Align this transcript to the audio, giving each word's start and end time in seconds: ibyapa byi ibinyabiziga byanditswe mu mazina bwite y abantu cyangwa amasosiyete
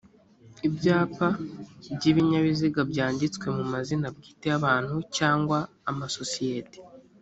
ibyapa 0.67 1.27
byi 1.97 2.07
ibinyabiziga 2.11 2.81
byanditswe 2.91 3.45
mu 3.57 3.63
mazina 3.73 4.07
bwite 4.15 4.45
y 4.51 4.55
abantu 4.59 4.95
cyangwa 5.17 5.57
amasosiyete 5.91 6.77